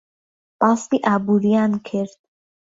[0.59, 2.19] باسی ئابووریان کرد.